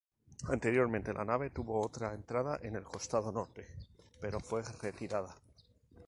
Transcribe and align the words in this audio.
Anteriormente, 0.47 1.13
la 1.13 1.23
nave 1.23 1.51
tuvo 1.51 1.79
otra 1.85 2.15
entrada 2.15 2.57
en 2.63 2.75
el 2.75 2.81
costado 2.85 3.31
norte, 3.31 3.67
pero 4.19 4.39
fue 4.39 4.63
retirada. 4.81 5.35